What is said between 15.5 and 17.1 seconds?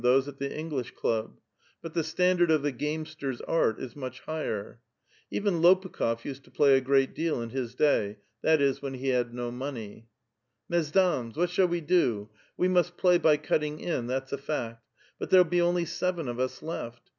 only seven of us left.